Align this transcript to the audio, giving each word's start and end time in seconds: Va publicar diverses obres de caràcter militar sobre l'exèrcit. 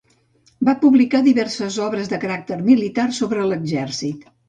Va 0.69 0.73
publicar 0.85 1.21
diverses 1.27 1.79
obres 1.89 2.11
de 2.15 2.21
caràcter 2.25 2.61
militar 2.73 3.09
sobre 3.23 3.49
l'exèrcit. 3.53 4.31